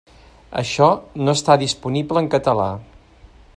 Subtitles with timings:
[0.61, 0.87] Això
[1.27, 2.67] no està disponible en català.